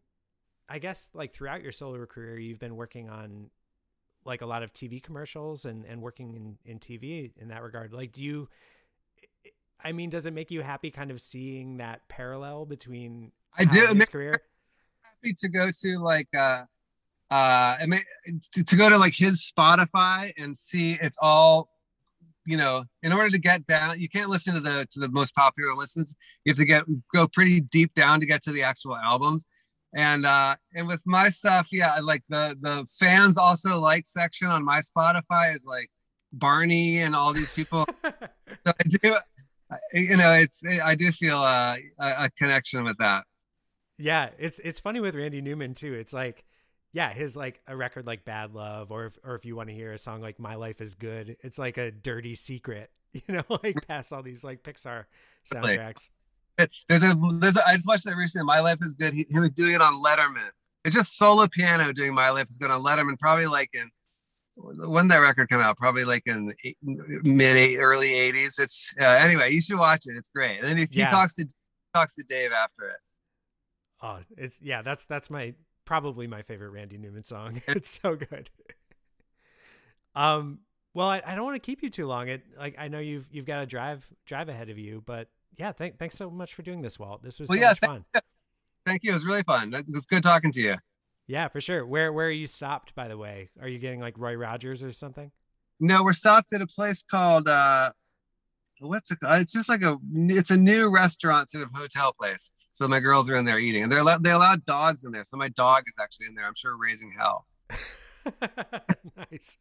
[0.69, 3.49] I guess like throughout your solo career, you've been working on
[4.23, 7.91] like a lot of TV commercials and and working in in TV in that regard.
[7.91, 8.49] Like do you
[9.83, 13.85] I mean, does it make you happy kind of seeing that parallel between I do
[13.85, 14.41] his career?
[15.01, 16.63] Happy to go to like uh
[17.29, 18.01] uh I mean
[18.53, 21.69] to, to go to like his Spotify and see it's all
[22.45, 25.35] you know, in order to get down, you can't listen to the to the most
[25.35, 26.15] popular listens.
[26.43, 29.45] You have to get go pretty deep down to get to the actual albums.
[29.95, 34.65] And uh and with my stuff, yeah, like the the fans also like section on
[34.65, 35.89] my Spotify is like
[36.33, 37.85] Barney and all these people.
[38.03, 38.13] so
[38.67, 39.15] I do
[39.93, 43.23] you know, it's I do feel uh, a, a connection with that.
[43.97, 45.93] Yeah, it's it's funny with Randy Newman too.
[45.93, 46.43] It's like
[46.93, 49.75] yeah, his like a record like Bad Love, or if, or if you want to
[49.75, 53.43] hear a song like My Life Is Good, it's like a dirty secret, you know,
[53.63, 55.05] like past all these like Pixar
[55.51, 56.09] soundtracks.
[56.57, 58.45] There's a there's a, I just watched that recently.
[58.45, 59.13] My Life Is Good.
[59.15, 60.51] He, he was doing it on Letterman.
[60.85, 63.17] It's just solo piano doing My Life Is Good on Letterman.
[63.17, 63.89] Probably like in
[64.55, 65.77] when that record come out?
[65.77, 68.59] Probably like in mid early '80s.
[68.59, 69.51] It's uh, anyway.
[69.51, 70.15] You should watch it.
[70.15, 70.59] It's great.
[70.59, 71.05] And then he, yeah.
[71.05, 71.47] he talks to
[71.93, 72.97] talks to Dave after it.
[74.01, 74.81] Oh, it's yeah.
[74.81, 75.53] That's that's my
[75.85, 77.61] probably my favorite Randy Newman song.
[77.67, 78.49] it's so good.
[80.15, 80.59] um,
[80.93, 82.27] well, I, I don't want to keep you too long.
[82.27, 85.71] It like I know you've you've got a drive drive ahead of you, but yeah,
[85.71, 87.23] thank, thanks so much for doing this, Walt.
[87.23, 88.05] This was well, so yeah, much fun.
[88.85, 89.11] Thank you.
[89.11, 89.73] It was really fun.
[89.73, 90.75] It was good talking to you.
[91.33, 91.83] Yeah, for sure.
[91.83, 93.49] Where where are you stopped, by the way?
[93.59, 95.31] Are you getting like Roy Rogers or something?
[95.79, 97.89] No, we're stopped at a place called uh
[98.81, 99.41] what's it called?
[99.41, 102.51] It's just like a it's a new restaurant sort of hotel place.
[102.69, 105.23] So my girls are in there eating, and they're allowed, they allowed dogs in there.
[105.23, 106.45] So my dog is actually in there.
[106.45, 107.47] I'm sure raising hell.
[109.31, 109.57] nice.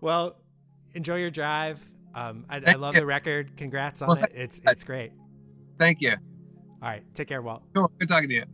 [0.00, 0.38] Well,
[0.94, 1.88] enjoy your drive.
[2.16, 3.02] Um, I, I love you.
[3.02, 3.56] the record.
[3.56, 4.32] Congrats on well, it.
[4.34, 5.12] It's it's great.
[5.78, 6.16] Thank you.
[6.82, 7.62] All right, take care, Walt.
[7.76, 7.92] Cool.
[8.00, 8.44] Good talking to you.